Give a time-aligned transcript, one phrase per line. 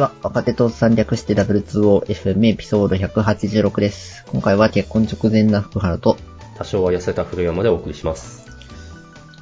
[0.00, 0.12] は。
[0.22, 4.24] 若手とおっさん略して W2OFM エピソード186です。
[4.28, 6.16] 今回は結婚直前な福原と、
[6.56, 8.46] 多少は痩せた古山でお送りします。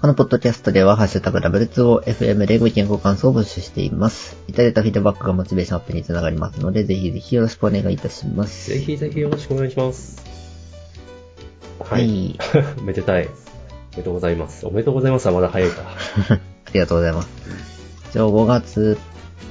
[0.00, 4.36] このポッドキャストでは、ハッシュタグ W2OFM でご意見ご感想を募集しています。
[4.48, 8.70] いただいたフィードバックがモチベーションアップにつながりますので、ぜひぜひよろしくお願いいたします。
[8.70, 10.20] ぜひぜひよろしくお願いします。
[11.78, 11.86] は。
[11.86, 12.38] はいい。
[12.82, 13.26] めでたい。
[13.26, 14.66] おめでとうございます。
[14.66, 15.82] おめでとうございますはまだ早いか。
[16.34, 16.38] あ
[16.74, 17.28] りがとうございます。
[18.10, 18.98] 一応5月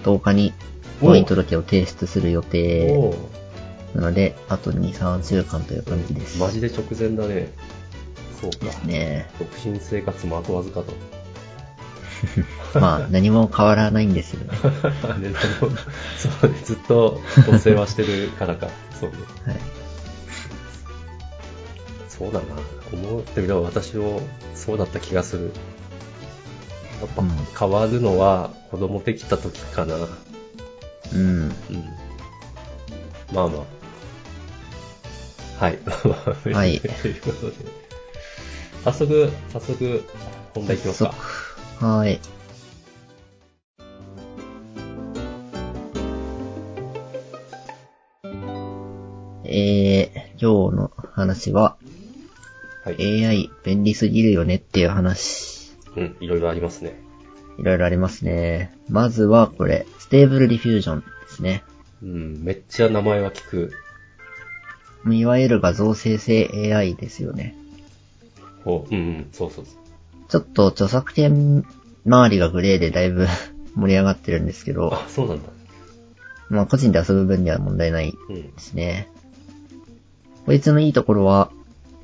[0.03, 0.53] 10日に
[0.99, 2.93] 婚姻届を提出する予定
[3.95, 6.39] なので、あと2、3週間という感じです。
[6.39, 7.51] マジで直前だね。
[8.39, 8.77] そうか。
[8.85, 10.93] ね独身生活もあとわずかと。
[12.79, 14.52] まあ、何も変わらないんですよね。
[14.52, 15.33] ね
[16.17, 18.69] そうね、ずっと同棲はしてるからか。
[19.00, 19.17] そうね。
[19.45, 19.55] はい。
[22.09, 22.45] そうだな。
[22.91, 24.22] 思ってみれば私も
[24.55, 25.52] そうだった気がする。
[27.00, 27.23] やっぱ
[27.59, 29.95] 変わるのは子供できた時かな。
[31.13, 31.19] うん。
[31.19, 31.52] うん。
[33.33, 33.66] まあま
[35.59, 35.63] あ。
[35.66, 35.80] はい。
[36.53, 37.55] はいということで。
[38.83, 40.03] 早速、早速、
[40.53, 41.13] 本題いきますか。
[41.80, 42.19] はい。
[49.44, 51.78] えー、今日の話は、
[52.83, 53.25] はい。
[53.25, 55.72] AI 便利すぎるよねっていう話。
[55.95, 57.06] うん、いろいろありますね。
[57.58, 58.72] いろいろありますね。
[58.89, 61.63] まずはこれ、 Stable Diffusion ですね。
[62.03, 63.73] うん、めっちゃ名前は聞く。
[65.09, 67.55] いわゆる画像生成 AI ですよね。
[68.63, 69.75] ほう、うん、うん、そうそうそう。
[70.28, 71.66] ちょっと著作権
[72.05, 73.28] 周りがグレーでだいぶ
[73.75, 75.50] 盛り上がってるんですけど、あ、そうなんだ。
[76.50, 78.50] まあ個人で遊ぶ分には問題ないうんで。
[78.58, 79.09] すね。
[80.45, 81.52] こいつのいいところは、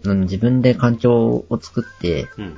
[0.03, 2.57] うん、自分で環境を作って、うん。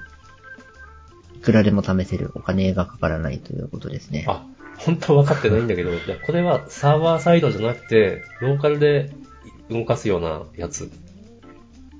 [1.35, 4.25] いくらでも試せるお金がかからないということですね。
[4.27, 4.45] あ、
[4.77, 9.11] 本当は分かってないんだけど、いや、これはサーバーサイドじゃなくて、ローカルで
[9.69, 10.89] 動かすようなやつ。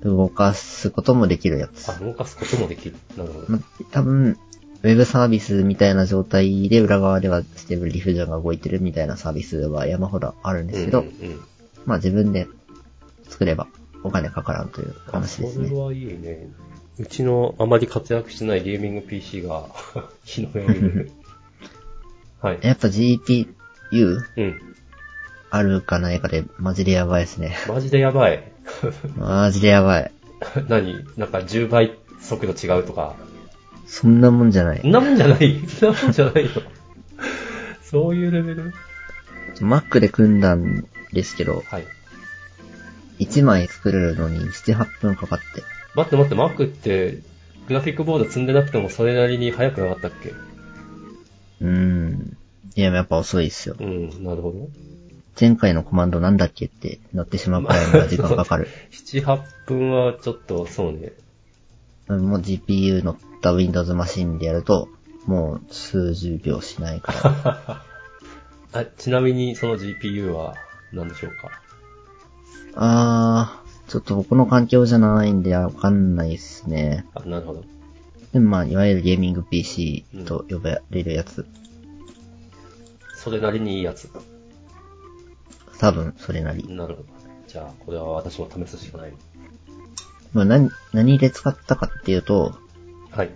[0.02, 1.88] 動かすこともできるやつ。
[1.88, 2.96] あ、動かすこともできる。
[3.16, 3.46] なるほど。
[3.48, 3.58] ま
[3.90, 4.36] 多分、
[4.82, 11.40] ウェブサービスみたいな状態で裏側では Stable Diffusion が動いてるみたいなサービスは山ほどあるんですけど、うんうんうん
[11.86, 12.48] まあ自分で
[13.28, 13.68] 作れば
[14.02, 15.68] お金かからんというあ、話ですね。
[15.68, 16.50] それはいいね。
[16.98, 19.66] うちのあまり活躍してないゲーミング PC が
[20.24, 21.10] 日の目を見る。
[22.40, 22.58] はい。
[22.62, 23.46] やっぱ GPU
[24.36, 24.60] うん。
[25.50, 27.56] あるかないかでマジでやばいですね。
[27.68, 28.42] マジでやばい。
[29.16, 30.12] マジでやばい。
[30.68, 31.04] 何？
[31.16, 33.14] なんか10倍速度違うとか。
[33.86, 34.88] そんなもんじゃないそ。
[34.88, 36.50] んなもんじゃないそんなもんじゃないよ。
[37.82, 38.74] そういうレベル
[39.60, 41.86] ？Mac で組んだんですけど、はい。
[43.20, 45.75] 1枚作れるのに7、8分かかって。
[45.96, 47.18] 待って待って、Mac って、
[47.66, 50.28] グラフィックボード積んでなくてもそれなりに速くなかったっけ？
[50.30, 52.36] うーん。
[52.76, 53.76] いや、やっぱ遅いっすよ。
[53.80, 54.68] うん、なるほど。
[55.38, 58.68] 前回のコマンドなんだっけってなってしまうくらいの時間かかる。
[58.92, 61.12] 7、8分はちょっと、そうね。
[62.08, 64.88] うんもう GPU 乗った Windows マシンでやると、
[65.26, 67.82] もう数十秒しないから。
[68.80, 70.54] あちなみにその GPU は
[70.92, 71.50] 何でしょうか？
[72.74, 77.06] あー、ちょっと僕の環境じゃないんでわかんないっすね。
[77.14, 77.64] あ、なるほど。
[78.32, 81.46] でもまあ、いわゆるゲーミング PC と呼ばれるやつ。
[83.14, 84.10] それなりにいいやつ。
[85.78, 86.66] 多分、それなり。
[86.68, 87.08] なるほど。
[87.46, 89.12] じゃあ、これは私も試すしかない。
[90.32, 92.54] まあ、何、何で使ったかっていうと、
[93.10, 93.30] はい。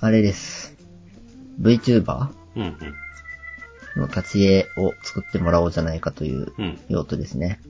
[0.00, 0.76] あれです。
[1.60, 2.78] VTuber うん、うん。
[3.96, 6.78] の立ち絵を作ってもらおうじゃないかといううん。
[6.88, 7.60] 用途ですね。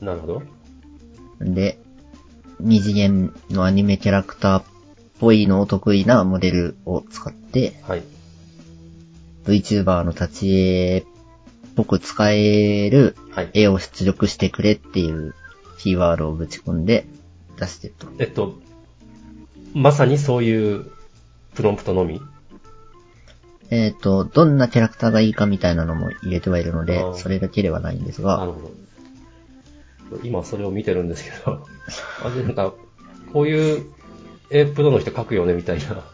[0.00, 0.42] なるほど。
[1.44, 1.78] で、
[2.60, 4.64] 二次元のアニメキャラクターっ
[5.18, 8.02] ぽいのを得意なモデルを使って、はい。
[9.44, 11.04] VTuber の立ち絵っ
[11.74, 13.50] ぽく使えるはい。
[13.54, 15.34] 絵を出力してくれっていう
[15.78, 17.06] キーワードをぶち込んで
[17.58, 18.06] 出してると。
[18.18, 18.54] えっと、
[19.74, 20.90] まさにそういう
[21.54, 22.20] プロンプトのみ？
[23.70, 28.70] えっ、と、どんなキャラクターがいいかみたいなのも入れてはいるのでそれだけではないんですが、なるほど。
[30.22, 31.66] 今それを見てるんですけど、
[32.24, 32.74] あれなんか、
[33.32, 33.86] こういう
[34.50, 36.04] 絵プロの人描くよねみたいな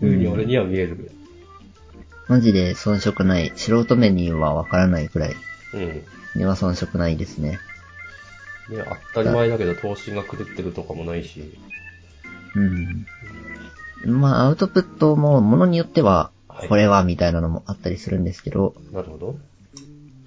[0.00, 1.10] 風に俺には見える。
[2.28, 5.36] マジで遜色ない、素人目にはわからないくらい
[5.74, 5.80] うん。
[5.80, 6.02] ね、
[6.34, 7.60] には遜色ないですね。
[9.14, 11.58] 当たり前だけど頭身が狂ってるとかもないし。
[12.54, 13.06] うん。
[14.20, 19.36] まあ、アウトプットも、ものによってははい、これは、みたいなのもあったりするんですけど、なるほど。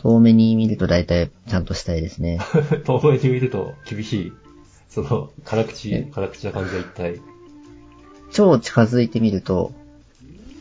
[0.05, 2.39] 遠目に見ると大体ちゃんとしたいですね。
[2.85, 4.33] 遠目に見ると厳しい。
[4.89, 7.19] その、辛口、辛口な感じは一体。
[8.31, 9.71] 超近づいてみると、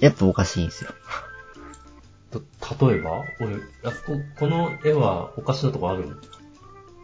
[0.01, 0.91] やっぱおかしいんですよ。
[2.31, 2.41] と
[2.87, 3.23] 例えば？
[3.41, 6.17] 俺、あそこ、この絵はおかしなとこある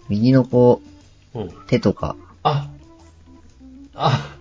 [0.09, 0.81] 右の子、
[1.35, 1.51] うん。
[1.67, 2.71] 手とか、あ、
[3.95, 4.37] あ、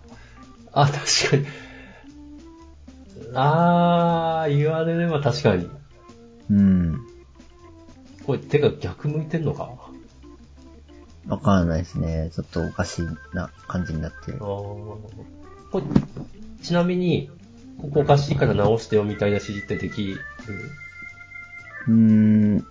[0.72, 1.46] あ、確かに。
[3.36, 5.70] あー、言われれば確かに。
[6.50, 7.00] うん、
[8.30, 9.72] これ手が逆向いてんのか？
[11.28, 12.30] わかんないですね。
[12.32, 14.46] ちょっとおかしいな感じになってるあー。
[14.46, 15.00] こ
[15.74, 15.82] れ、
[16.62, 17.32] ちなみに、
[17.82, 20.20] ここおかしいから直してよみたいな指示ってできる？
[21.88, 22.68] うーん、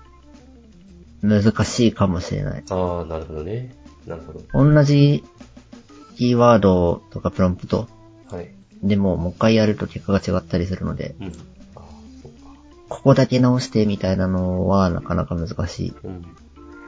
[1.23, 2.65] 難しいかもしれない。
[2.71, 3.75] あー、なるほどね。
[4.07, 4.41] なるほど。
[4.53, 5.25] 同じ
[6.17, 7.89] キーワードとかプロンプト
[8.31, 8.49] はい。
[8.85, 11.33] でももう一回やると結果が違ったりするので、うん。
[12.89, 15.95] ここだけ直してみたいなのはなかなか難しい。
[16.05, 16.23] うん。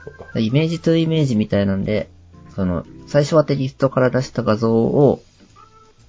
[0.05, 0.39] そっか。
[0.39, 2.11] イメージとイメージみたいなんで、
[2.55, 5.23] その、最初はテキストから出した画像を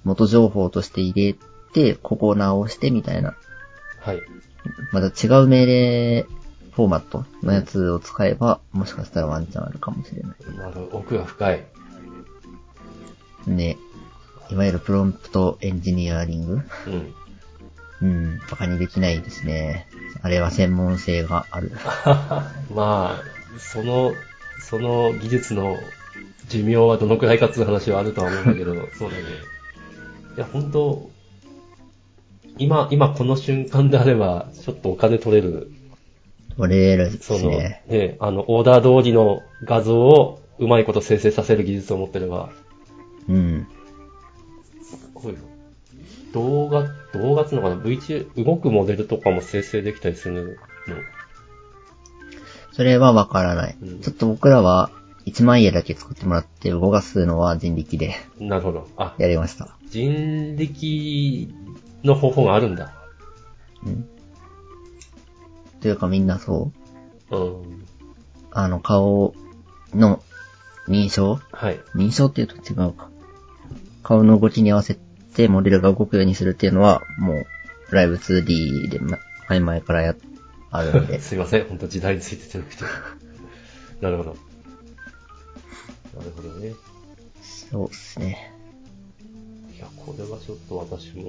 [0.04, 1.36] 元情報として入れ
[1.72, 3.34] て、ここを直してみたいな、
[4.00, 4.20] はい。
[4.92, 6.26] また違う命令
[6.72, 10.56] フォーマットのやつを使えば、もしかしたらワンチャンあるかもしれない。
[10.56, 10.98] なるほど。
[10.98, 11.64] 奥が深い。
[13.46, 13.76] ね、
[14.50, 17.14] いわゆるプロンプトエンジニアリングうん。
[18.02, 19.86] うん、バカにできないですね。
[20.22, 21.70] あれは専門性がある。
[22.74, 23.22] まあ、
[23.58, 24.12] その、
[24.60, 25.76] その技術の
[26.48, 29.22] 寿命はどのくらいかっていう話はあるとは思うんだけど、 そうだね。
[30.36, 31.10] いや、本当
[32.58, 35.70] 今、今この瞬間であれば、ちょっとお金取れる、
[36.56, 37.84] 取れるでその、すね。
[37.86, 42.50] ね、あの、オーダー通りの画像をうまいこと生成させる技術を持ってれば、
[43.28, 43.66] うん。
[44.82, 45.38] すごいよ。
[46.32, 50.58] 動画、動画っていうのかな ?VT、動くモデルとかも生成できたりする
[50.88, 50.96] の？
[52.72, 53.76] それはわからない。
[53.80, 54.90] うんちょっと僕らは
[55.26, 58.88] 1万円だけ作ってもらって動かすのは人力でなるほど。
[58.96, 59.76] あ、やりました。
[59.88, 61.54] 人力
[62.02, 62.94] の方法があるんだ。
[63.84, 64.08] うん。
[65.80, 66.72] というかみんなそ
[67.30, 67.84] ううん。
[68.50, 69.34] あの、顔
[69.94, 70.22] の
[70.88, 71.38] 認証？
[71.52, 71.80] はい。
[71.94, 73.08] 認証っていうと違うか。
[74.02, 74.98] 顔の動きに合わせ
[75.34, 77.44] てモデルが動くようにするっていうのは、も
[77.90, 79.18] う、 Live2D でま
[79.48, 80.14] 前々からや、
[80.70, 81.20] あるので。
[81.22, 81.64] すいません。
[81.66, 82.84] 本当時代についてじゃなくて。
[84.00, 84.36] なるほど。
[86.16, 86.72] なるほどね。
[87.42, 88.52] そうですね。
[89.76, 91.28] いや、これはちょっと私も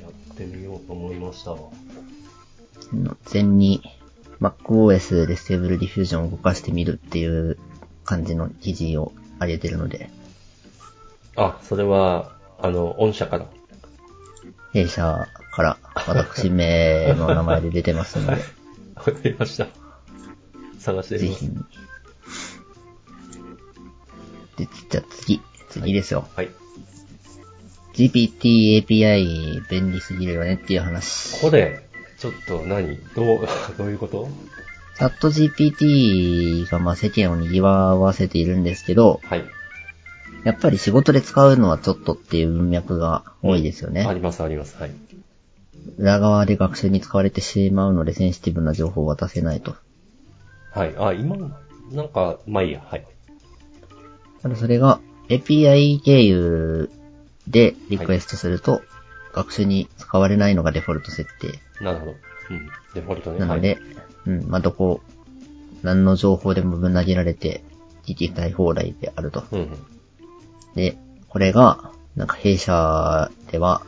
[0.00, 1.58] やってみようと思いましたわ。
[2.92, 3.82] の前に
[4.40, 7.58] MacOS で Stable Diffusion を動かしてみるっていう
[8.04, 10.10] 感じの記事を上げてるので、
[11.36, 13.46] あ、それは、あの、御社から。
[14.72, 18.42] 弊社から私名の名前で出てますので、
[18.94, 19.66] わかりました。
[20.78, 21.50] 探してぜみますひ。。
[24.64, 25.40] で、じゃあ次、
[25.70, 26.28] 次ですよ。
[26.36, 26.50] はい。
[27.94, 31.40] GPT API 便利すぎるよねっていう話。
[31.40, 31.82] これ、
[32.18, 32.96] ちょっと何？
[33.16, 34.28] どう、 どういうこと？
[34.96, 39.44] チャット GPT がまあ世間を賑わせているんですけど、はい。
[40.44, 44.04] やっぱり仕事で使うのはちょっとっていう文脈が多いですよね。
[44.06, 44.76] あります、あります。
[44.78, 44.90] はい。
[45.98, 49.74] 裏側で学習に使われてしまうのでセンシティブな情報を渡せないと。
[50.72, 50.94] はい。
[50.96, 51.36] あ、今、
[51.92, 52.82] なんか、まあいいや。
[52.84, 53.04] はい。
[54.42, 56.90] ただそれが API 経由
[57.48, 58.82] でリクエストすると、
[59.32, 61.58] 学習に使われないのがデフォルト設定。
[61.82, 62.14] なるほど。
[62.50, 62.68] うん。
[62.94, 63.38] デフォルトね。
[63.38, 63.78] なので、
[64.26, 65.02] うん、まあ、どこ、
[65.82, 67.62] 何の情報でもぶん投げられて、
[68.06, 69.40] 聞きたい放題であると。
[69.40, 69.56] はい。
[69.56, 69.99] うんうん。
[70.74, 70.96] で、
[71.28, 73.82] これが、なんか弊社では、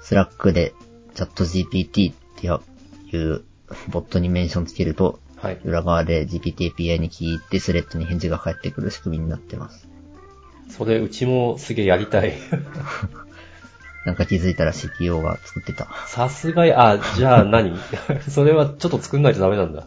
[0.00, 0.74] Slack で
[1.14, 3.44] チャット GPT っていう
[3.88, 5.60] ボットにメンションつけると、はい。
[5.64, 9.88] 裏側で GPT API に聞いてスレッドに返事が返ってくる仕組みになってます。
[10.68, 12.34] それ、うちもすげえやりたい。
[14.04, 15.88] なんか気づいたら CTO が作ってた。
[16.06, 17.74] さすがや、あ、じゃあ何？
[18.28, 19.86] それはちょっと作んないとダメなんだ。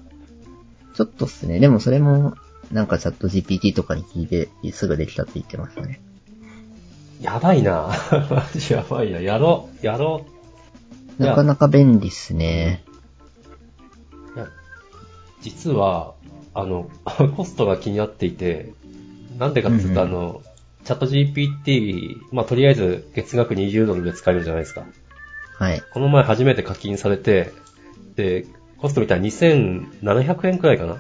[0.95, 1.59] ちょっとっすね。
[1.59, 2.35] でもそれも、
[2.71, 6.01] なんかチャット GPT とかに聞いてすぐできたって言ってましたね。
[7.23, 7.89] やばいな。
[8.29, 9.19] マジやばいな。
[9.21, 10.25] やろう、やろ
[11.19, 11.23] う。
[11.23, 12.83] なかなか便利っすね。
[14.35, 14.47] いや、
[15.41, 16.15] 実は、
[16.53, 16.89] あの、
[17.35, 18.73] コストが気になっていて、
[19.39, 20.41] なんでかっていうと、うんうんあの、
[20.83, 24.83] チャット GPT、まあ、とりあえず月額20ドルで使えるじゃないですか。
[25.57, 25.81] はい。
[25.93, 27.53] この前初めて課金されて、
[28.17, 28.45] で、
[28.77, 30.97] コスト見たら2700円くらいかな。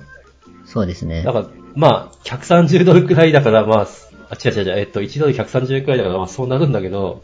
[0.65, 1.33] そうですねだ。
[1.33, 3.87] から、まあ、130ドルくらいだから、まあ、
[4.33, 7.21] あ、違う違う違う、えっと、1ドル130円くらいだから、まあ、そうなるんだけど、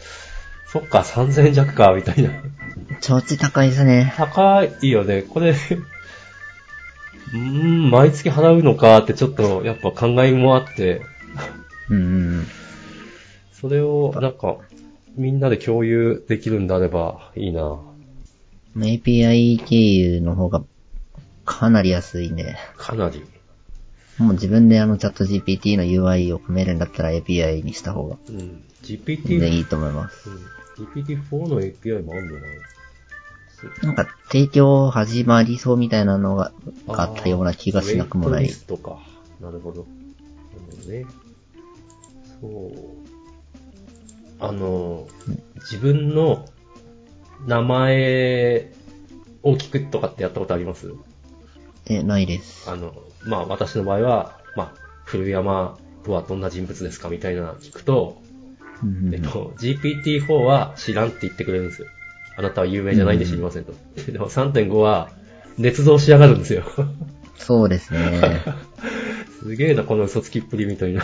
[0.67, 2.31] そっか、3000円弱か、みたいな。
[3.01, 4.13] 超値高いですね。
[4.17, 5.23] 高いよね。
[5.23, 11.01] これ、うーん、毎月払うのかってちょっと、やっぱ考えもあって、
[11.89, 12.45] うん。
[13.51, 14.57] それを、なんか、
[15.15, 17.79] みんなで共有できるんであればいいな。
[18.77, 20.63] API 経由の方が
[21.45, 23.23] かなり安いんで、かなり。
[24.19, 28.63] もう自分であのチャット GPT の UI を組めるんだったら API にした方がうん。
[28.83, 30.29] 全 GPT、然いいと思います。
[30.29, 32.45] うん、GPT-4 の API もあるのか
[33.83, 36.53] なんか提供始まりそうみたいなのが
[36.87, 38.49] あったような気がしなくもないリ。
[38.51, 38.99] ストか。
[39.41, 39.85] なるほど。
[39.85, 39.87] な
[40.71, 41.05] るほどね。
[42.41, 42.71] そう。
[44.41, 45.07] あの、
[45.55, 46.45] 自分の
[47.45, 48.71] 名前
[49.43, 50.93] を聞くとかってやったことあります？
[51.87, 52.69] え、ないです。
[52.69, 54.73] あの、まあ私の場合は、まあ、
[55.05, 58.21] 古山とはどんな人物ですかみたいな聞くと、
[59.11, 61.87] えっと、GPT-4 は知らんって言ってくれるんですよ。
[62.37, 63.73] あなたは有名じゃないんで知りませんと。
[64.09, 65.09] でも3.5は、
[65.59, 66.63] 捏造しやがるんですよ。
[67.37, 68.41] そうですね。
[69.43, 71.03] すげえな、この嘘つきっぷりみたいな。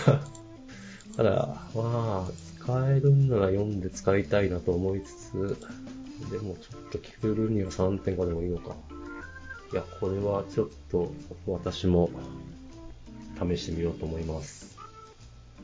[1.18, 5.58] ただ、まあ、使えるんなら読んで使いたいなと思いつつ、
[6.32, 8.76] でもちょっと聞くるには3.5でもいいのか。
[9.76, 11.12] いや、これはちょっと
[11.46, 12.10] 私も
[13.38, 14.78] 試してみようと思います。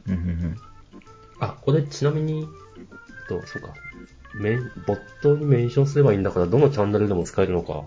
[0.05, 0.57] うんうんうん
[1.39, 2.47] あ、これちなみに、えっ
[3.29, 3.73] と、そうか。
[4.35, 7.85] メン、ボットにメンションすればいいんだから、どのチャンネルでも使えるのか。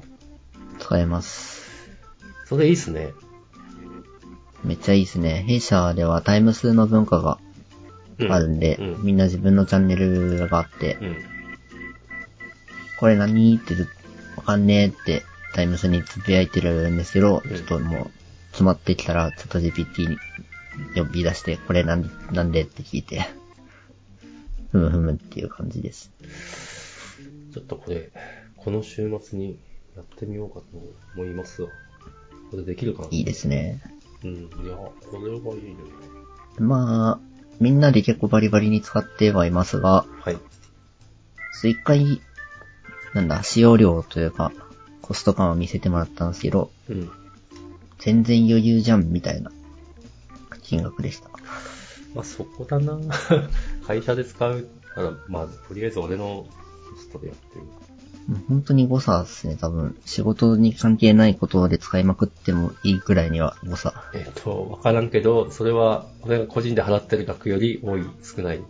[0.79, 1.71] 使えます。
[2.47, 3.13] それいいっすね。
[4.65, 5.45] めっちゃいいですね。
[5.47, 7.39] 弊社ではタイム数の文化が
[8.19, 9.05] うんあるんで、うん。
[9.05, 11.17] みんな自分のチャンネルがあって、うん。
[12.99, 13.91] これ何ってず
[14.37, 15.23] わかんねえって
[15.55, 18.11] タイムスにつぶやいてるんですけど、うんちょっともう
[18.49, 20.17] 詰まってきたら、ちょっと GPT に
[20.95, 23.27] 呼び出して、これなんなんでって聞いて、
[24.73, 26.11] ふむふむっていう感じです。
[27.53, 28.11] ちょっとこれ、
[28.57, 29.59] この週末に
[29.97, 30.67] やってみようかと
[31.15, 31.69] 思いますわ。
[32.51, 33.09] これできるかな？
[33.11, 33.81] いいですね。
[34.25, 34.31] うん。
[34.35, 35.77] いや、これはいいね。
[36.59, 37.21] まあ、
[37.61, 40.39] みんなで結構バリバリに使ってはいますが、はい。
[41.63, 42.21] 一回、
[43.15, 44.53] なんだ、使用量というか、
[45.05, 47.11] コスト感を見せてもらったんですけど、うん。
[47.99, 49.53] 全然余裕じゃんみたいな
[50.63, 51.29] 金額でした。
[52.15, 52.99] まあ、そこだな
[53.87, 57.67] 会社で使う、あのまあ、とりあえず俺のコストでやってる。
[58.49, 59.95] 本当に誤差ですね、多分。
[60.07, 63.93] 仕事に関係ないことで使いまくってもいいくらいには誤差。
[64.15, 68.63] えっ、と、わからんけど、それは、俺が個人で払ってる額より多い、少ない。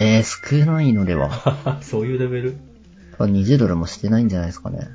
[0.00, 1.80] えー、少ないのでは？
[1.80, 2.71] そういうレベル？
[3.26, 4.88] 20ドルもしてないんじゃないですかね。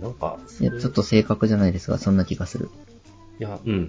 [0.00, 2.68] なんか、いや、ちょっと正確じゃないですが、そんな気がする。
[3.40, 3.88] いや、うん。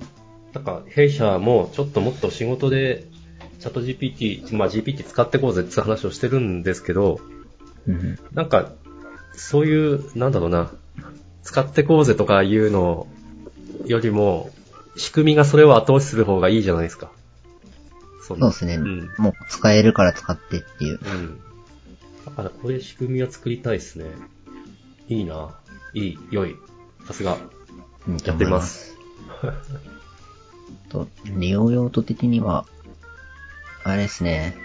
[0.54, 3.06] なんか、弊社もちょっともっと仕事で、
[3.60, 7.20] チャット GPT、まあ GPT 使ってこうぜって話をしてるんですけど、
[7.88, 8.20] うんうん。
[8.34, 8.72] なんか、
[9.34, 10.72] そういう、なんだろうな、
[11.44, 13.08] 使ってこうぜとかいうの
[13.86, 14.52] よりも、
[14.96, 17.12] 仕組みがそれを後押しする方がいいじゃないですか。
[18.22, 19.10] そそうですね、うん。
[19.18, 21.00] もう使えるから使ってっていう。
[21.04, 21.42] うん。
[22.30, 24.06] だからこれ仕組みは作りたいですね。
[25.08, 25.60] いいな。
[25.94, 26.56] いい、良い。
[27.06, 27.38] さすが。
[28.08, 28.62] うんやってみま。
[28.62, 28.96] す。
[30.90, 32.66] と、利用用途的には、
[33.84, 34.58] あれですね。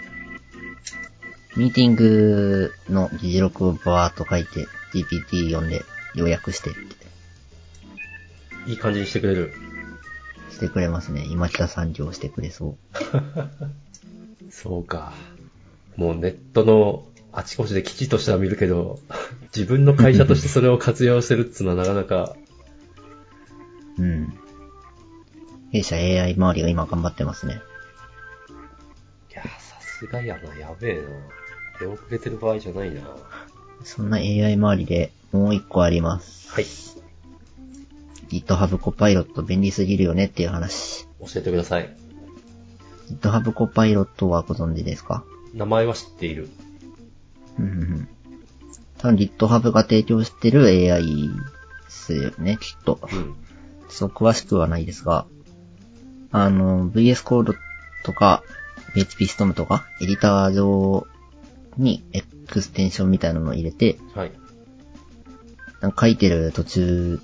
[1.55, 6.79] ミーティングの議事録をバーっと書いて、GPT 読んで要約してって
[8.67, 9.53] いい感じにしてくれる。
[10.51, 11.25] してくれますね。
[11.29, 12.77] 今北産業してくれそう。
[14.49, 15.13] そうか。
[15.95, 17.05] もうネットの
[17.37, 18.99] あちこちで記事としては見るけど、
[19.55, 22.35] 自分の会社としてそれを活用してるっていうのはなかなか、
[23.97, 24.33] うん。
[25.71, 27.61] 弊社 AI 周りが今頑張ってますね。
[29.31, 29.49] いや、さ
[29.81, 31.09] すがやな、やべえな。
[31.79, 33.01] 出遅れてる場合じゃないな。
[33.83, 36.49] そんな AI 周りでもう一個あります。
[36.49, 36.65] はい。
[38.29, 41.05] GitHub Copilot 便利すぎるよねっていう話。
[41.19, 41.95] 教えてください。
[43.21, 45.25] GitHub Copilot はご存知ですか？
[45.53, 46.49] 名前は知っている。
[47.59, 48.07] うん。
[48.97, 52.99] 多分 GitHub が提供してる AI ですよね、きっと。
[53.11, 53.35] うん。
[53.89, 55.25] そう詳しくはないですが、
[56.31, 57.55] あの、VS Code
[58.03, 58.43] とか、
[58.93, 61.07] PHP Storm とか、エディター上
[61.77, 64.31] にエクステンションみたいなのを入れて、はい。
[65.81, 67.21] なんか書いてる途中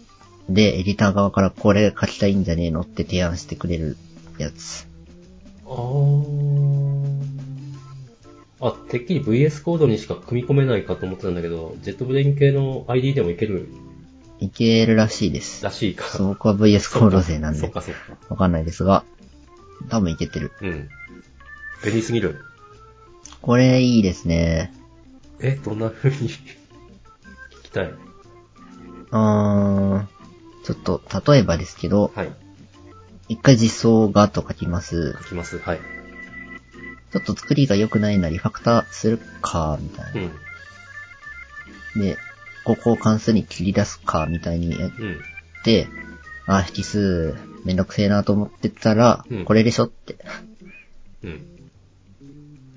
[0.50, 3.98] でエディター側からこれ書きたいんじゃねえのって提案してくれる
[4.38, 4.88] やつ。
[5.66, 7.51] あー。
[8.62, 13.68] あ、てっきり VS コードにしか組み込めないかと思ってたんだけど、JetBrain 系の ID でもいける？
[14.40, 15.64] いけるらしいです。
[15.64, 16.06] らしいか。
[16.06, 18.18] そう僕は VS コード勢なんでそっ、かそっか。
[18.30, 19.04] わかんないですが、
[19.90, 20.52] 多分いけてる。
[20.62, 20.90] うん。
[21.84, 22.40] 便利すぎる。
[23.42, 24.72] これいいですね。
[25.40, 26.30] え、どんな風に？
[26.30, 26.38] 聞
[27.64, 27.86] きたい。
[27.88, 30.08] うーん。
[30.64, 32.32] ちょっと、例えばですけど、はい。
[33.30, 35.18] 一回実装がと書きます。
[35.24, 35.58] 書きます。
[35.58, 35.80] はい。
[37.12, 40.22] ちょっと作りが良くないなリファクターするか、みたいな。
[41.96, 42.02] うん。
[42.02, 42.18] で、
[42.64, 45.20] ここを関数に切り出すか、みたいにやっうん。
[45.64, 45.88] て、
[46.48, 50.18] あ、引数めんどくせえなと思ってたら、うんこれでしょって。
[51.24, 51.46] うん。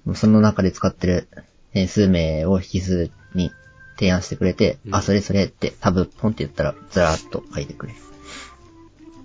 [0.04, 1.28] もうその中で使ってる
[1.72, 3.52] 変数名を引数に
[3.96, 7.98] 提案してくれて、うんあ、それそれってタブポンって言ったらずらーっと書いてくれる。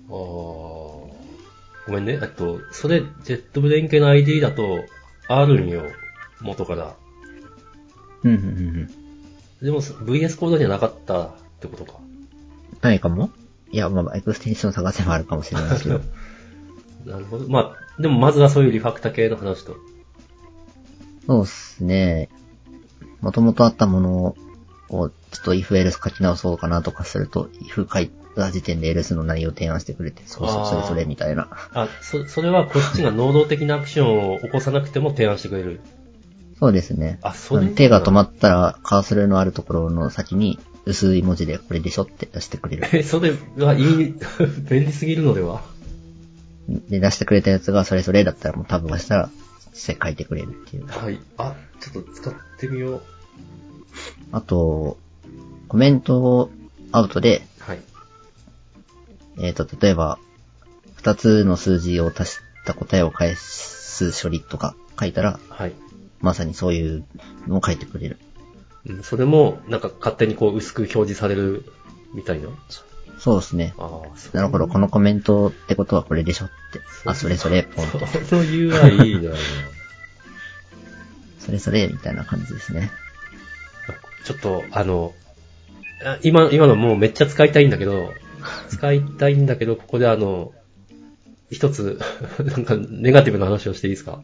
[0.08, 1.10] あー
[1.86, 2.18] ごめんね。
[2.22, 4.84] えっと、それ、 JetBrain 系の IDE だと、
[5.30, 5.84] あるんよ。
[6.40, 6.96] 元から。
[8.24, 8.90] うん、うん、うんうん。
[9.62, 12.00] でも、VS コードにはなかったってことか。
[12.82, 13.30] ないかも
[13.70, 16.00] いや、まあ、エクステンション探せばあるかもしれないですけど。
[17.06, 17.48] なるほど。
[17.48, 19.76] まあ、でもまずはそういうリファクタ系の話と。
[21.26, 22.28] そうっすね。
[23.20, 24.36] もともとあったもの
[24.88, 31.48] を、ちょっと if else 書き直そうかなとかすると、if 書いた時点で else の内容を提案してくれて、そうそう、それそれみたいな。
[31.72, 35.80] あ、そ、それはこっちが能動的なアクションを起こさなくても提案してくれる。
[36.58, 37.18] そうですね。
[37.22, 42.88] あそれ手が止まったら、カーソルのあるところの先に、薄い文字でこれでしょって出してくれる。
[42.92, 44.14] え、それは意味、
[44.68, 45.62] 便利すぎるのでは？
[46.88, 49.30] で、出してくれたやつがそれそれだったらもうタブがしたら、
[49.72, 50.86] 実際書いてくれるっていう。
[50.86, 51.20] はい。
[51.36, 53.02] あ、ちょっと使ってみよう。
[54.32, 54.98] あと、
[55.68, 56.50] コメントを
[56.92, 57.42] アウトで、はい。
[59.40, 60.18] えっ、と、例えば、
[60.94, 65.72] 二つの数字を足した答えを返す処理とか書いたら、はい。
[66.20, 67.04] まさにそういう
[67.46, 68.18] のを書いてくれる。
[68.86, 71.64] うんそれも、なんか勝手にこう薄く表示される
[72.14, 72.48] みたいな？
[73.18, 73.74] そうですね。
[73.78, 76.80] ああ、なるほど、このコメントってことはこれでしょって。
[77.04, 78.06] あ、それそれ、ポンと。
[78.06, 79.34] その UI いいな
[81.38, 82.90] それそれ、みたいな感じですね。
[84.24, 85.14] ちょっと、あの、
[86.04, 88.14] あ今、今のもうめっちゃ使いたいんだけど、
[88.68, 90.52] 使いたいんだけど、ここであの、
[91.50, 91.98] 一つ、
[92.44, 94.22] なんかネガティブな話をしていいですか？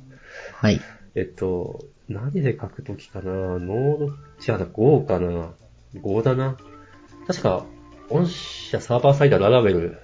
[0.54, 0.80] はい。
[1.14, 3.30] えっと、何で書くときかな？
[3.32, 4.06] ノード、
[4.52, 5.50] 違うな、Go かな
[6.00, 6.56] ?Go だな。
[7.26, 7.64] 確か、
[8.08, 9.98] 御社サーバーサイドはララベル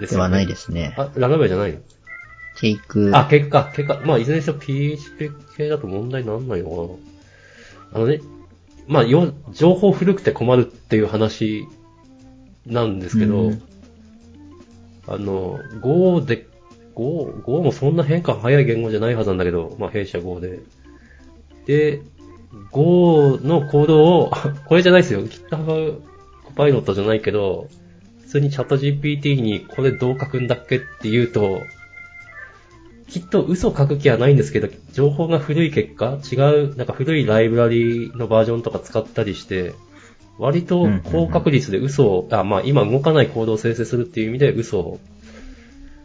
[0.00, 0.16] ですよね。
[0.16, 0.94] ではないですね。
[0.98, 1.78] あ、ララベルじゃないの？
[2.58, 4.00] テイク、あ、結果、結果。
[4.04, 7.98] まあ、いずれにせよ PHP 系だと問題なんないのかな。
[8.00, 8.20] あのね、
[8.88, 11.66] まあ、よ、情報古くて困るっていう話
[12.68, 13.62] なんですけど、うん
[15.08, 16.46] あの、Go で、
[16.94, 20.60] Go、Go もそんな変化早い言語じゃないはずなんだけど、まあ、弊社 Go で。
[21.66, 22.02] で、
[22.70, 24.30] Go のコードを、
[24.68, 25.22] これじゃないですよ。
[25.22, 26.00] GitHub
[26.44, 27.68] コパイロットじゃないけど、
[28.22, 31.62] 普通にチャット GPT にこれどう書くんだっけって言うと、
[33.08, 39.72] きっと嘘書く気はないんですけど、情報が古い結果、違う、なんか古いライブラリのバージョンとか使ったりして、
[40.38, 45.00] 割と高確率で嘘を、あ、まあ今動かないコードを生成するっていう意味で嘘を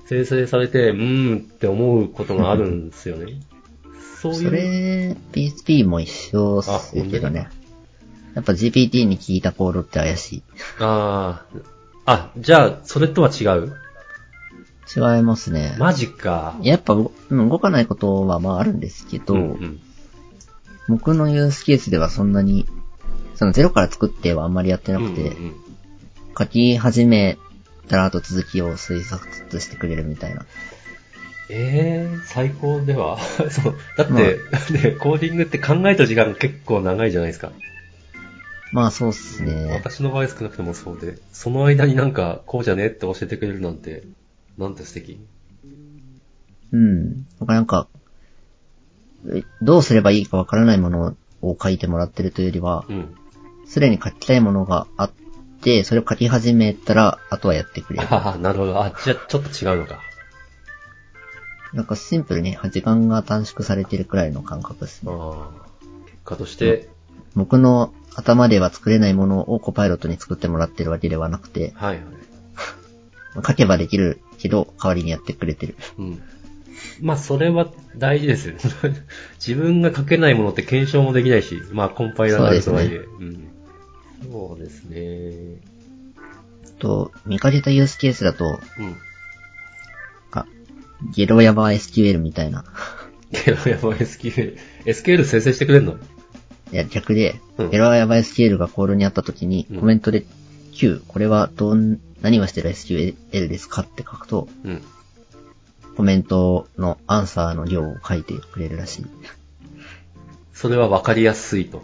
[0.10, 3.34] 生成されて、うーんって思うことがあるんですよね。
[4.22, 4.52] そうそいう。
[4.52, 7.50] れ、PHP も一緒っすけどね。
[8.34, 10.44] やっぱ GPT に聞いたコードって怪しい。
[10.80, 11.46] あ
[12.06, 12.12] あ。
[12.12, 13.74] あ、じゃあ、それとは違う？
[14.96, 15.76] 違いますね。
[15.80, 16.58] マジか。
[16.62, 19.80] やっぱ、うん動かないことはまああるんですけど、うんうん
[20.90, 22.68] 僕のユースケースではそんなに、
[23.44, 25.56] そのゼロから作ってはあんまりやってなくて、うんうんうん
[26.36, 27.38] 書き始め
[27.88, 30.48] たらあと続きを推察してくれるみたいな。
[31.48, 33.20] ええ最高では
[33.52, 33.76] そう。
[33.96, 34.14] だって、
[34.74, 37.52] ね、コーディングって考えた時間結構長いじゃないですか。
[38.72, 39.70] まあそうっすね。
[39.74, 44.02] 私の場合少なくともそうで、その間になんか、こうじゃねって教えてくれるなんて、
[44.58, 45.20] なんて素敵。
[46.72, 47.28] うん。
[47.40, 47.88] 僕なんか、
[49.32, 53.16] えどうすればいいかわからないものを書いてもらってるというよりは、うん。
[53.74, 55.12] すでに書きたいものがあっ
[55.64, 58.08] て、それを書き始めたら、あとはやってくれる。
[58.08, 58.80] ああ、なるほど。
[58.80, 60.00] あ、じゃあちょっと違うのか。
[61.74, 65.12] なんかシンプルに時間が短縮されてるくらいの感覚ですね。
[65.12, 65.86] ああ。
[66.06, 66.88] 結果として、
[67.34, 72.06] 僕の頭では作れないものをコパイロットに作ってもらってるわけではなくて、はいはい。
[73.44, 75.76] 書けばできるけど、代わりにやってくれてる。
[75.98, 76.22] うん。
[77.02, 78.54] まあ、それは大事ですよ。
[79.44, 82.98] 自分が書けないものって検証もできないし、まあ、コンパイラーがあるとはいえ。
[82.98, 83.53] うん。
[84.32, 85.62] そうですね。
[86.80, 88.96] と、見かけたユースケースだと、うん。
[90.32, 90.46] あ、
[91.16, 92.66] ゲロヤバ SQL みたいな。
[93.32, 94.58] けど、やばい SQL。
[94.86, 95.98] SQL 生成してくれんの？
[96.72, 100.26] いや、逆で、うんゲロヤバ SQL がコールにあった時にうん、コメントで
[100.74, 103.16] Q、これはどん、何をしてる SQL
[103.48, 104.82] ですかって書くと、うん。
[105.96, 109.06] コメントのアンサーの量を書いてくれるらしい。
[110.54, 111.84] それは分かりやすいと。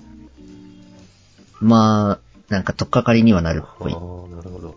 [1.62, 3.93] まあ、なんか、とっかかりにはなるっああ、ぽい。
[3.93, 4.75] なるほど。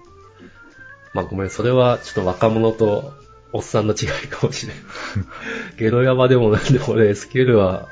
[1.15, 3.13] まあごめん、それはちょっと若者と
[3.53, 4.77] おっさんの違いかもしれん。
[5.77, 7.89] ゲロ山でもなんでも俺 SQL は、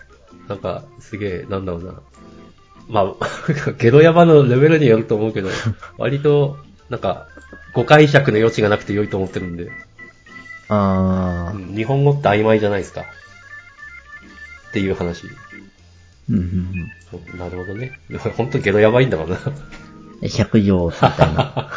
[0.48, 1.94] なんかすげえ、なんだろうな。
[2.88, 3.28] まあ、
[3.78, 5.48] ゲドヤバのレベルによると思うけど、
[5.96, 7.28] 割と、なんか、
[7.72, 9.70] 誤解釈の余地がなくて良いと思ってるんで、
[10.68, 13.02] あー、うん日本語って曖昧じゃないですか。
[13.02, 15.24] っていう話。
[16.30, 16.90] うんうん
[17.32, 17.38] うん。
[17.38, 17.98] なるほどね。
[18.36, 19.38] 本当ゲドやばいんだろうな。
[20.22, 21.70] え100行みたいな。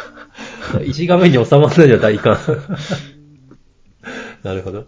[0.84, 2.38] 一画面に収まらないじゃ大観。
[4.42, 4.86] なるほど。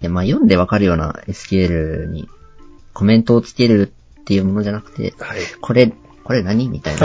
[0.00, 2.28] で、まあ読んでわかるような SQL に
[2.92, 5.40] コメントをつけるっていうものじゃなくて、はい。
[5.60, 5.92] これ、
[6.24, 6.68] これ何？
[6.68, 7.00] みたいな。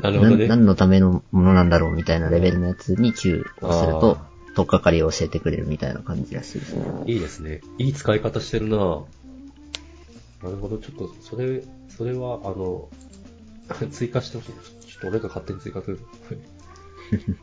[0.00, 0.46] なるほどね。
[0.46, 1.94] 何のためのものなんだろう？
[1.94, 4.18] みたいなレベルのやつに Q をすると、
[4.58, 6.82] とっかかりを教えてくれるみたいな感じらしいですね。
[7.06, 7.60] いいですね。
[7.78, 9.04] いい使い方してるなぁ
[10.42, 10.78] なるほど。
[10.78, 12.88] ちょっと、それ、それは、あの、
[13.92, 14.50] 追加してほしい。
[14.50, 16.00] ちょっと俺が勝手に追加する。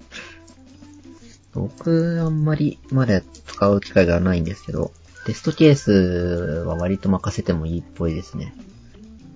[1.56, 4.92] 僕、あんまりまだ使う機会がないんですけど、
[5.26, 5.94] テストケース
[6.68, 8.54] は割と任せてもいいっぽいですね。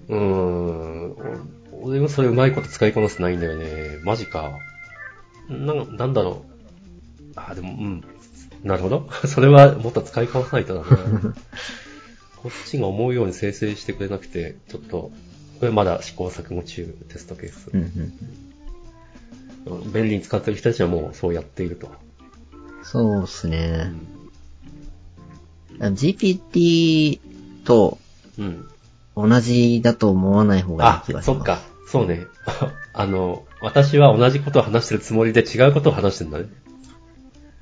[0.10, 1.12] うーん。
[1.72, 4.00] お俺もそれうまいこと使いこなせてないんだよね。
[4.04, 4.60] マジか。
[5.48, 6.49] なん、なんだろう。
[7.36, 8.04] あ、でも、うん。
[8.64, 9.10] なるほど。
[9.28, 10.88] それはもっと使いこなさないとだな。
[12.38, 15.12] こっちが思うように生成してくれなくて、ちょっと、
[15.60, 17.70] これまだ試行錯誤中、テストケース。
[17.74, 17.82] うん
[19.68, 19.92] うん。
[19.92, 21.92] 便利に使ってる人たちはもうそうやっていると。
[22.84, 23.92] そうですね。
[25.80, 27.20] GPT
[27.66, 27.98] と
[28.38, 28.68] うん。
[29.16, 31.38] 同じだと思わない方がいいあ気が、します。
[31.38, 31.60] そっか。
[31.88, 32.26] そうね。
[32.94, 36.46] あの、私は同じことを話してるつもりで違うことを話してるんだね。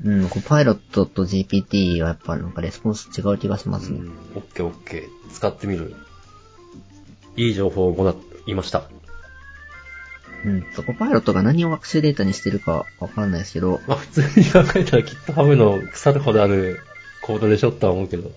[0.06, 4.00] うん、コパイロットと GPT はやっぱなんかレスポンス違う気がしますね。
[4.00, 4.10] うん。
[4.36, 5.32] オッケーオッケー。
[5.32, 5.96] 使ってみる。
[7.36, 8.84] いい情報をもらいました。
[10.46, 16.80] うん、とコパイロットが何を学習データにしてるかわからないですけど、まあ普通に考えたら GitHub の腐るほどある
[17.24, 18.32] コードでしょとは思うけど。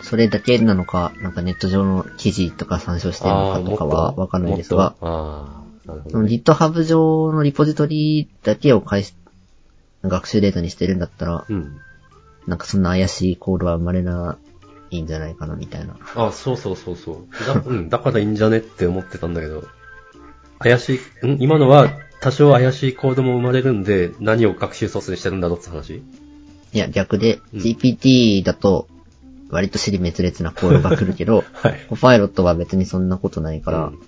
[0.00, 4.94] それだけなのか、なんかネット上の記事とか参照してるのかとかはわかんないですが。
[5.86, 9.14] GitHub 上のリポジトリだけを返し、
[10.04, 11.76] 学習データにしてるんだったら、うん。
[12.46, 14.38] なんかそんな怪しいコードは生まれな
[14.90, 15.96] いんじゃないかなみたいな。
[16.16, 17.46] あ、そうそうそうそう。
[17.46, 19.64] だ,、うん、だからいいんじゃねって思ってたんだけど。
[20.58, 21.38] 怪しい、ん？
[21.40, 26.02] 今のは多少怪しいコードも生まれるんで、何を学習ソースにしてるんだろうって話？
[26.72, 28.88] いや、逆で、うん GPT だと、
[29.50, 31.86] 割と尻滅裂なコードが来るけど、 はい。
[31.88, 33.98] コパイロットは別にそんなことないから、うん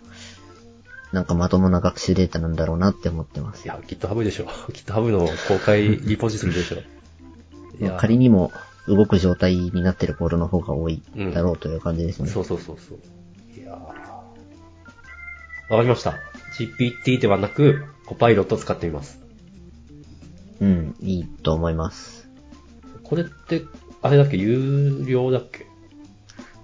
[1.12, 3.68] なんかまともな学習データなんだろうなって思ってますい。
[3.68, 4.46] や、GitHub でしょ。
[4.72, 6.78] GitHub の公開リポジトリでしょ。
[7.80, 8.52] いや、仮にも
[8.88, 12.28] 動く状態になってるコードの方が多いだろうという感じですね。
[12.28, 12.98] そうそうそうそう。
[13.60, 13.94] いやーわ
[15.78, 16.14] かりました。
[16.58, 19.18] GPT ではなく、コパイロットを使ってみます。
[20.60, 22.28] うん、いいと思います。
[23.02, 23.62] これって、
[24.02, 24.36] あれだっけ？
[24.36, 25.66] 有料だっけ？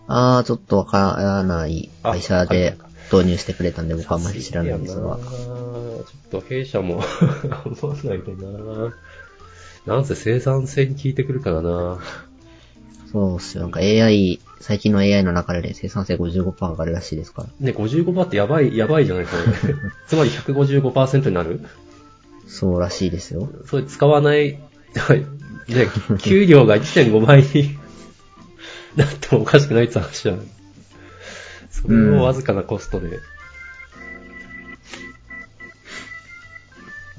[0.06, 2.76] あー、ちょっとわからないあ会社はいで
[3.12, 5.16] 導入してくれたんで僕はあんまり知らないんですが。
[5.16, 7.02] ちょっと弊社も
[7.44, 8.94] 頑張らないとな
[9.86, 11.98] なんせ生産性に効いてくるからな
[13.12, 13.62] そうっすよ。
[13.62, 17.48] なんか AI、最近の AI の中で生産性55%上がるらしいですから。
[17.58, 19.32] ね、55%ってやばい、やばいじゃないこ
[19.66, 19.74] れ。
[20.06, 21.60] つまり155%になる
[22.46, 23.48] そうらしいですよ。
[23.66, 24.58] それ使わない、
[25.68, 27.76] ね、給料が1.5倍に
[28.96, 30.46] なってもおかしくないって話じゃない。
[31.82, 33.20] それをわずかなコストで。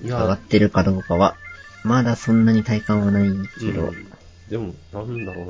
[0.04, 1.36] い上がってるかどうかは、
[1.84, 4.12] まだそんなに体感はないけど、うん
[4.52, 5.44] でも、なんだろ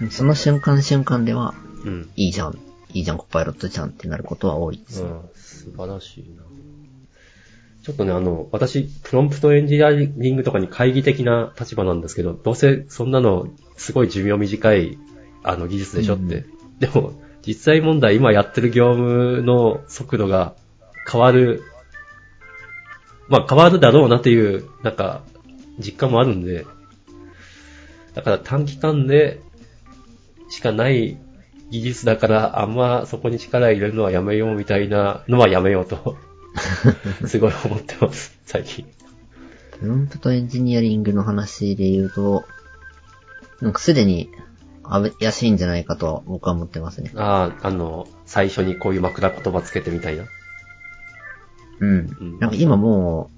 [0.00, 1.52] うなその瞬間瞬間では、
[1.84, 2.10] うん。
[2.14, 2.56] いいじゃん、
[2.90, 5.02] いいじゃん、コパイロットじゃんってなることは多いです。
[5.02, 6.44] うん、素晴らしいな。
[7.82, 14.96] ちょっとね、あの、私、プロンプトエンジニアリングとかに懐疑的な立場なんですけど、どうせそんなの、すごい寿命短い、
[15.42, 16.44] あの、技術でしょって。
[16.78, 20.54] でも、実際問題、今やってる業務の速度が
[21.10, 21.62] 変わる、
[23.28, 25.22] まあ変わるだろうなっていう、なんか、
[25.78, 26.66] 実感もあるんで、
[28.14, 29.40] だから短期間で
[30.50, 31.18] しかない
[31.70, 36.16] 技術だから、あんまそこに力入れるのはやめようみたいなのはやめようと、
[37.26, 38.86] すごい思ってます、最近。
[39.80, 42.44] プロンプトエンジニアリングの話で言うと、
[43.62, 44.28] なんかすでに、
[45.00, 47.10] 怪しいんじゃないかとは僕は思ってますね。
[47.16, 50.24] ああ、あの、最初にこういう枕言葉つけてみたいな。
[51.80, 52.38] うんうん。
[52.38, 53.30] なんか今も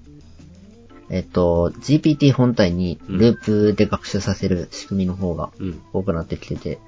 [1.09, 5.81] う、えっと、GPT 本体にループで学習させる仕組みの方がうん。
[5.93, 6.79] 多くなってきてて、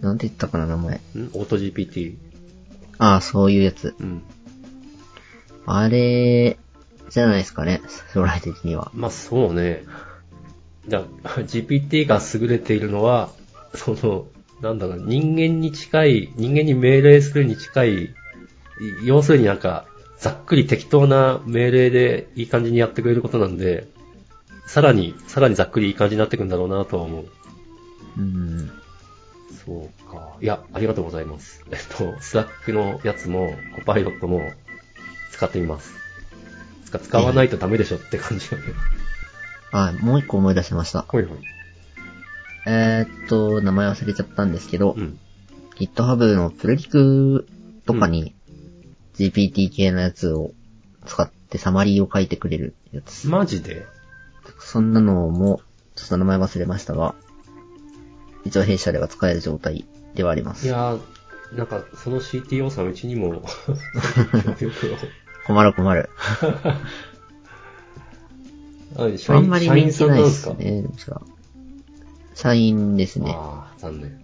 [0.00, 0.94] なんて言ったかな、名前。
[0.96, 0.98] ん
[1.32, 2.16] オート GPT。
[2.98, 3.94] ああ、そういうやつ。
[3.98, 4.22] うん。
[5.66, 6.58] あれ、
[7.08, 7.80] じゃないですかね、
[8.12, 8.90] 将来的には。
[8.94, 9.84] まあそうね。
[10.88, 13.30] じゃあ GPT が優れているのは、
[13.76, 14.26] その、
[14.60, 18.14] なんだろう、人間に近い、人間に命令するに近い、
[19.04, 19.86] 要するになんか、
[20.18, 23.88] ざっくり適当な命令でいい感じにやってくれることなんで、
[24.66, 27.26] さらに、さらにざっくりいい感じになってくるんだろうなとは思う。
[28.18, 28.70] うん。
[29.64, 30.36] そうか。
[30.40, 31.64] いや、ありがとうございます。
[31.70, 34.52] えっと、 Slack のやつも、 Copilot も、
[35.32, 35.92] 使ってみます。
[36.98, 38.62] 使わないとダメでしょって感じだね。
[39.72, 41.02] あ、 もう一個思い出しました。
[41.02, 41.38] ほいほい。
[42.66, 45.18] えー、っと、名前忘れちゃったんですけど、うん。
[45.76, 47.48] GitHub のプルリク
[47.86, 48.34] とかに
[49.14, 50.52] GPT 系のやつを
[51.06, 53.28] 使ってサマリーを書いてくれるやつ。
[53.28, 53.84] マジで？
[54.60, 55.60] そんなのも、
[55.96, 57.14] ちょっと名前忘れましたが、
[58.44, 60.66] 一応弊社では使える状態ではあります。
[60.66, 61.00] いやー、
[61.56, 63.42] なんか、その CTO さんうちにも。
[65.46, 66.10] 困る困る。
[69.28, 70.54] あんまり人気ないですか？
[70.54, 71.16] ですね。
[72.34, 73.32] じゃあ社員ですね。
[73.34, 74.22] ああ、残念。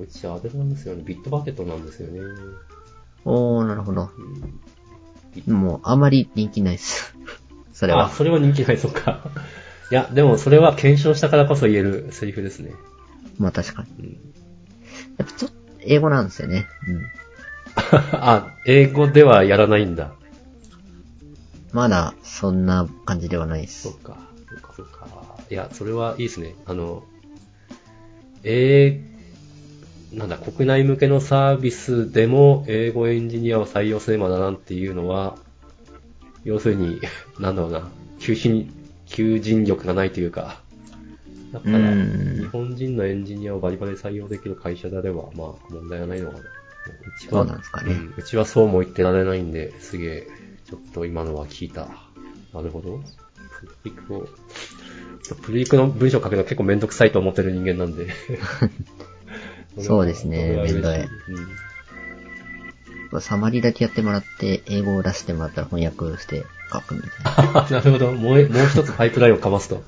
[0.00, 1.02] うちあれなんですよね。
[1.04, 2.20] ビットバケットなんですよね。
[3.24, 4.10] おー、なるほど。
[4.16, 4.60] うん
[5.46, 7.14] もう、あまり人気ないです。
[7.74, 8.10] それあ、は。
[8.10, 9.28] それは人気ない、そっか。
[9.90, 12.72] いや、でもそれは検証したからこそ言えるセリフですね。
[13.38, 14.06] まあ確かに。
[14.06, 14.12] うん、
[15.18, 16.66] やっぱちょっと、英語なんですよね。
[16.88, 17.02] うん。
[18.12, 20.12] あ、英語ではやらないんだ。
[21.72, 23.82] まだ、そんな感じではないです。
[23.82, 24.16] そっか、
[24.48, 25.08] そっか、そっか。
[25.50, 26.54] いや、それはいいですね。
[26.66, 27.02] あの、
[28.44, 35.36] えー、なんだ、国内向けのサービスでも英語エンジニアを採用せねばならんっていうのは、
[36.44, 37.00] 要するに、
[37.40, 38.70] なんだろうな、求心、
[39.06, 40.60] 求人力がないというか、
[41.52, 46.40] だから、うん日本人のエンジニアをバリバリ採用できる会社であれば、まあ、問題はないのかな。
[46.40, 46.44] う
[47.18, 50.28] ちは、そうなんですかねうんうちはそうも言ってられないんで、すげえ、
[50.68, 51.88] ちょっと今のは聞いた。
[52.52, 53.00] なるほど。
[54.06, 54.28] クを、
[55.42, 58.08] プリクの文章書くの結構めんどくさいと思ってる人間なんで。
[59.80, 61.08] そうですねめんどい
[63.20, 67.60] サマリーだけやってもらって、英語を出してもらったら翻訳して書くみたいな。
[67.62, 68.12] う んなるほど。
[68.12, 69.84] もう、もう一つパイプラインをかますと。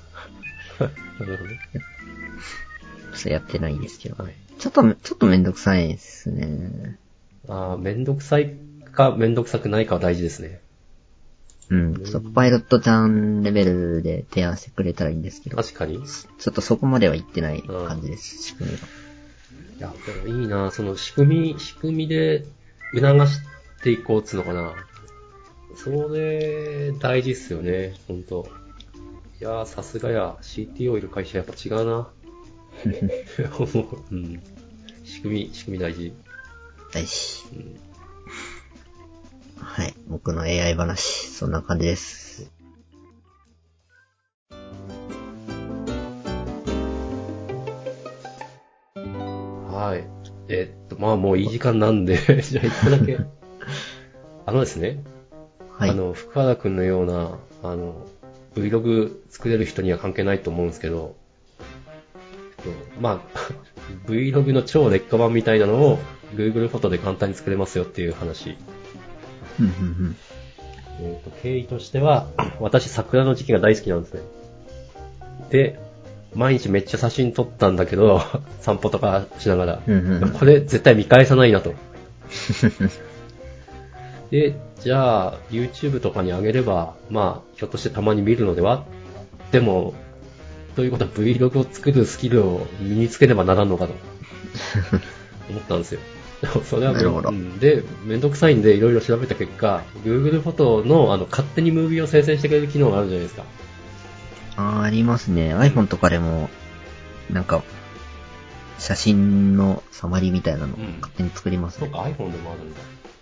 [0.78, 0.86] な
[1.26, 1.50] るほど。
[3.14, 4.22] それやってないんですけど。
[4.22, 4.34] はい。
[4.58, 6.98] ちょっと、ちょっとめんどくさいですね。
[7.48, 8.54] あーめんどくさい
[8.92, 10.60] か、めんどくさくないかは大事ですね。
[11.70, 11.94] うん。
[12.04, 15.96] ちょっとパイロットちゃんレベルで提案してくれたらいいんですけど、確かに。
[15.96, 18.86] いちょっとそこまでは行ってない感じです、仕組みが。
[19.78, 22.44] や、でもいいなその仕組み、仕組みで
[22.94, 23.40] 促し
[23.82, 24.74] ていこうっつうのかな。
[25.76, 28.48] それ、大事っすよね、ほんと。
[29.40, 32.08] いやー、さすがや、CTO いる会社やっぱ違うな。
[34.10, 34.42] うん。
[35.04, 36.12] 仕組み、仕組み大事。
[36.92, 37.44] 大事。
[37.52, 37.85] うん
[39.58, 39.94] はい。
[40.08, 42.50] 僕の AI 話、そんな感じです。
[49.70, 50.06] はい。
[50.48, 53.18] えっと、まあもういい時間なんで、 じゃあ一個だけ。
[54.46, 55.02] あのですね、
[55.78, 55.90] はい。
[55.90, 58.06] あの、福原くんのような、あの、
[58.54, 61.16] Vlog 作れる人には関係ないと思うんですけど、
[62.58, 63.38] えっとまあ、
[64.08, 65.98] Vlog の超劣化版みたいなのを
[66.34, 68.56] Google フォトで簡単に作れますよっていう話。
[69.60, 69.74] うんうんう
[70.10, 70.16] ん。
[71.00, 72.26] えっと経緯としては、
[72.60, 74.20] 私桜の時期が大好きなんですね。
[75.50, 75.78] で、
[76.34, 78.20] 毎日めっちゃ写真撮ったんだけど、
[78.60, 79.80] 散歩とかしながら。
[79.86, 81.72] うんうんうんこれ絶対見返さないなと。
[84.30, 88.84] で、じゃあ、YouTube とかに上げれば、まあ、ひょっとしてたまに見るのでは？
[89.52, 89.94] でも、
[90.74, 93.94] ということは Vlog を作るスキルを身につけねばならんのかと。
[95.48, 96.00] 思ったんですよ。
[96.64, 103.44] それはめなるほどうんで、めんどくさいんでいろいろ調べた結果、Google フォトのあの勝手にムービーを生成してくれる機能があるじゃないですか。
[104.56, 105.54] あーありますね。
[105.54, 106.48] iPhone とかでも、
[107.30, 107.62] なんか、
[108.78, 111.86] 写真のサマリーみたいなのうん勝手に作りますね。
[111.86, 112.80] そうか、iPhone でもあるんだ。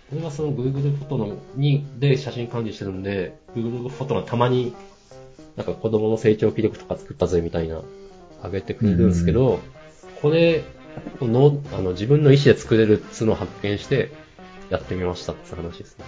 [0.09, 4.75] これはその Google フォトのにで写真管理してるんで、Google フォトがたまに、
[5.55, 7.81] なんか子供の成長記録とか作ったぜみたいな、
[8.43, 9.59] 上げてくれるんですけど、
[10.21, 10.63] これ
[11.21, 14.11] の、あの、自分の意思で作れるっつうのを発見して、
[14.69, 16.05] やってみましたって話ですね。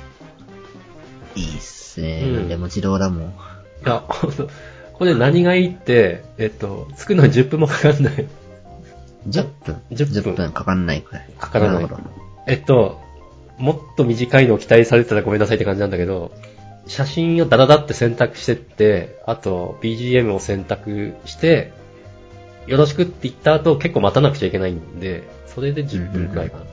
[1.36, 2.24] いいっすね。
[2.26, 3.30] うんなんでも自動だもん。
[3.30, 3.32] い
[3.86, 4.50] や、ほんと
[4.94, 8.28] これ何がいいって、えっと、作るのに10分もかかんない。
[9.30, 11.30] 10分10分分かかんないくらい。
[11.38, 12.02] かからないるほど。
[12.48, 13.00] えっと、
[13.58, 16.32] もっと短いのを期待されてたらごめんなさいって感じなんだけど、
[16.88, 21.74] 写真をダダダって選択してって、あと BGM を選択して、
[22.68, 26.66] よろしくって言った後結構待たなくちゃいけないんで、それで10分くらいかな。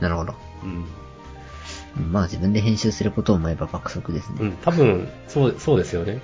[0.00, 0.34] なるほど。
[0.62, 2.12] うん。
[2.12, 4.36] まあ自分で編集することを思えば爆速ですね。
[4.40, 6.20] うん、多分、そう、そうですよね。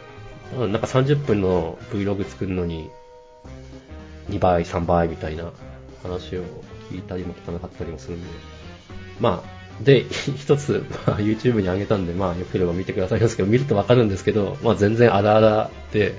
[0.57, 2.91] うんなんか30分の Vlog 作るのに、
[4.31, 5.51] 2倍、3倍みたいな
[6.03, 6.45] 話を
[6.91, 8.29] 聞いたりも聞かなかったりもするんで。
[9.21, 10.05] まあ、で、
[10.37, 16.15] 一つ、まあ、YouTube に上げたんで、まあ、よければ見てくださいますけど、見るとわかるんですけど、まあ、全然あらあらで、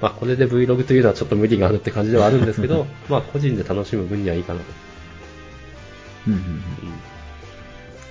[0.00, 4.66] まあ、これで Vlog というのはちょっと無理があるって感じではあるんですけど、 まあ、個人で楽しむ分にはいいかなと。
[6.28, 6.48] うんうんうん。
[6.50, 6.62] うん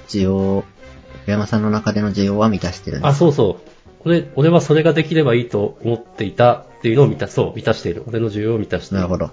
[0.07, 0.63] 需要、
[1.23, 3.19] 福山さんの中での需要は満たしてるんであ、す。
[3.19, 3.99] そうそう。
[4.01, 8.03] これ、俺はそれができればいいと思っていたっていうのを満た、そう、満たしている。
[8.07, 9.01] 俺の需要を満たしている。
[9.01, 9.25] なるほど。
[9.25, 9.31] うん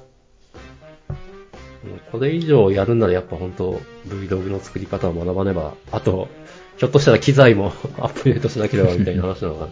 [2.10, 6.28] これ以上やるんならやっぱ本当 Vlog の作り方を学ばねば、あと、
[6.76, 9.70] ひょっとしたら機材も アップデートしなければみたいな話なのかな。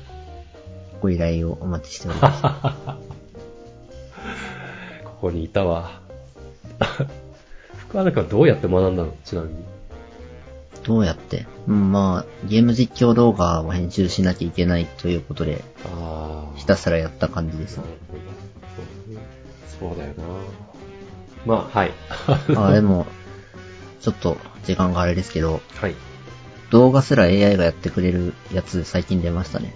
[1.03, 2.43] ご依頼をお待ちしております。
[5.05, 6.01] ここにいたわ。
[7.77, 9.13] 福原君はどうやって学んだの？
[9.25, 9.55] ちなみに。
[10.85, 11.47] どうやって？
[11.67, 15.65] うん、まあ、ゲーム実況動画を編集しなきゃいけないということで。
[16.57, 17.83] ひたすらやった感じですな。
[17.85, 17.89] る
[19.81, 20.23] ほどそうだよな。
[21.45, 21.91] まあ、はい。
[22.57, 23.07] あ、でも、
[24.01, 25.95] ちょっと時間があれですけど、はい。
[26.71, 29.75] 動画すら AI がやってくれるやつ最近出ましたね。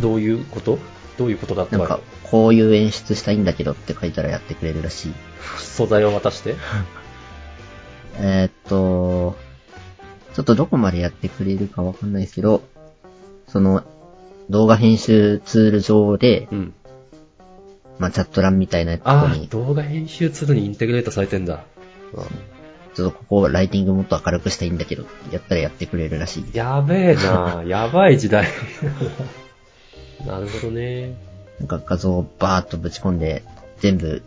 [0.00, 0.78] どういうこと？
[1.18, 1.76] どういうことだった？
[1.78, 5.12] なんか、こういう演出したいんだけどって書いたらやってくれるらしい。
[5.58, 6.56] 素材を渡して？
[8.18, 9.36] えーっと、
[10.34, 12.62] ちょっとどこまでやってくれるかわかんないですけど、
[13.48, 13.84] その、
[14.50, 16.74] 動画編集ツール上で、うん。
[17.98, 21.64] まあ、チャット欄みたいなとこに、動画編集ツールにインテグレートされてんだ。
[22.94, 26.44] ちょっとここライティングもっと明るくしたいんだけど、やったらやってくれるらしい。
[26.52, 28.46] やべえなやばい時代。
[30.26, 31.14] なるほどね。
[31.58, 33.42] なんか画像をバーッとぶち込んで、
[33.78, 34.22] 全部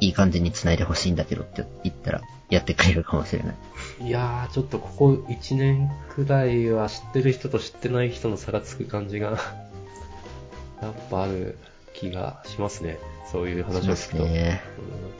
[0.00, 4.06] いい感じに繋いでほしいんだけどって言ったら、やってくれるかもしれない。
[4.06, 9.38] いやー、ちょっとここ1年くらいは知ってる人と知ってない人の差がつく感じが、
[10.82, 11.58] やっぱある
[11.94, 12.98] 気がしますね。
[13.30, 14.24] そういう話を聞くと。
[14.24, 14.62] すね。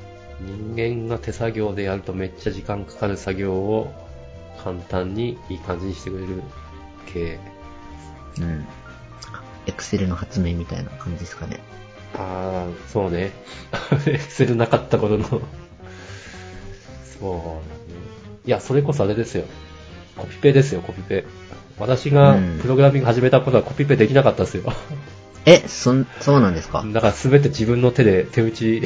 [0.02, 0.08] うん
[0.40, 3.92] 人間が手作業でやるとめっちゃ時間かかる作業を
[4.62, 6.42] 簡単にいい感じにしてくれる
[7.12, 7.38] 系。
[8.38, 8.66] うん。
[9.68, 11.60] エクセルの発明みたいな感じですかね。
[12.14, 13.30] あー、そうね。
[14.08, 15.24] エクセルなかった頃の。
[15.28, 15.42] そうだね。
[18.46, 19.44] いや、それこそあれですよ。
[20.16, 21.24] コピペですよ、コピペ。
[21.78, 24.72] 私がうんプログラミング始めた頃はコピペできなかったですよ。
[25.46, 26.84] え、そん、そうなんですか？
[26.92, 28.82] だからすべて自分の手で手打ち、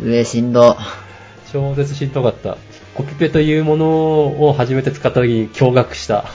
[0.00, 0.76] 上しんど。
[1.52, 2.58] 超絶しんどかった。
[2.94, 3.86] コピペというもの
[4.46, 6.26] を初めて使った時に驚愕した。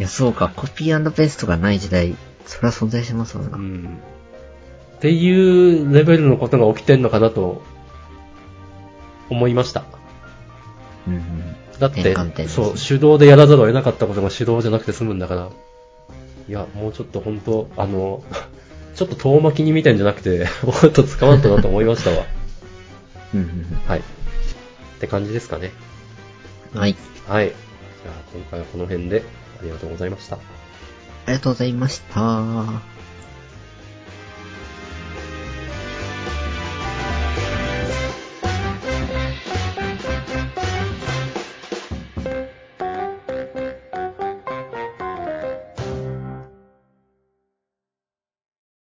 [0.00, 3.58] いや、そうか、コピーペーストがない時代、それは存在しますわな。
[3.58, 3.98] うん。
[4.96, 7.60] っていうレベルのことが起きてんのかなと
[9.28, 9.84] 思いました。
[11.06, 11.56] うんうん。
[11.78, 15.50] だってねそう、手動でやらざるを得なかったことが手動じゃなくて済むんだから。
[16.48, 18.24] いや、もうちょっと本当あの、
[18.96, 22.24] ちょっと遠巻きに見てんじゃなくて、 もっと捕まったなと思いましたわ。
[23.34, 23.98] うんうんはい。
[23.98, 24.02] っ
[24.98, 25.72] て感じですかね。
[26.72, 26.80] うん。
[26.80, 26.96] はい。
[27.28, 27.48] はい。
[27.48, 29.22] じゃあ今回はこの辺で
[29.60, 30.36] ありがとうございました。
[30.36, 30.38] あ
[31.28, 32.99] りがとうございました。